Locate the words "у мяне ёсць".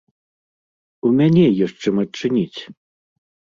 1.09-1.79